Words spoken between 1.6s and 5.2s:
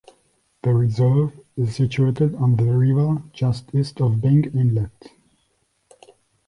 situated on the river just east of Byng Inlet.